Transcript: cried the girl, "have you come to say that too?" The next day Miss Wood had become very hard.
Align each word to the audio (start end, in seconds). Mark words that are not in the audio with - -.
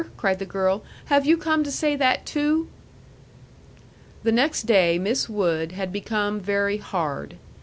cried 0.17 0.39
the 0.39 0.47
girl, 0.47 0.81
"have 1.05 1.27
you 1.27 1.37
come 1.37 1.63
to 1.63 1.69
say 1.71 1.95
that 1.95 2.25
too?" 2.25 2.67
The 4.23 4.31
next 4.31 4.63
day 4.63 4.97
Miss 4.97 5.29
Wood 5.29 5.73
had 5.73 5.93
become 5.93 6.39
very 6.39 6.77
hard. 6.77 7.35